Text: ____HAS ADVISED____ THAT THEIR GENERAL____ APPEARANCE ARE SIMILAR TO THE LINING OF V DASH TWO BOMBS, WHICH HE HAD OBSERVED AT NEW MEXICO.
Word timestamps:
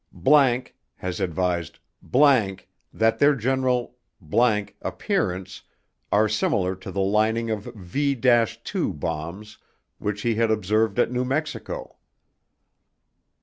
____HAS 0.95 1.19
ADVISED____ 1.19 1.77
THAT 2.91 3.19
THEIR 3.19 3.35
GENERAL____ 3.35 3.95
APPEARANCE 4.81 5.61
ARE 6.11 6.27
SIMILAR 6.27 6.75
TO 6.77 6.91
THE 6.91 7.01
LINING 7.01 7.51
OF 7.51 7.65
V 7.75 8.15
DASH 8.15 8.63
TWO 8.63 8.93
BOMBS, 8.93 9.59
WHICH 9.99 10.23
HE 10.23 10.33
HAD 10.33 10.49
OBSERVED 10.49 10.97
AT 10.97 11.11
NEW 11.11 11.25
MEXICO. 11.25 11.97